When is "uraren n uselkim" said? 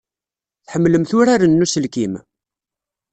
1.17-2.13